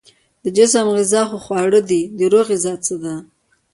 [0.43, 3.15] د جسم غذا خو خواړه دي، د روح غذا څه ده؟